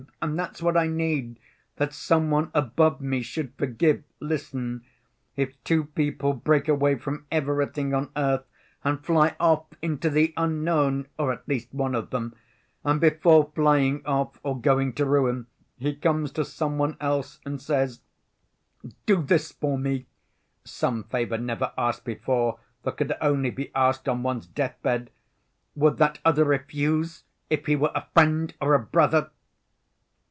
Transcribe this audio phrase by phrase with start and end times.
[0.19, 1.39] And that's what I need,
[1.75, 4.03] that some one above me should forgive.
[4.19, 4.83] Listen!
[5.35, 8.45] If two people break away from everything on earth
[8.83, 12.35] and fly off into the unknown, or at least one of them,
[12.83, 15.45] and before flying off or going to ruin
[15.77, 18.01] he comes to some one else and says,
[19.05, 24.47] 'Do this for me'—some favor never asked before that could only be asked on one's
[24.47, 29.29] deathbed—would that other refuse, if he were a friend or a brother?"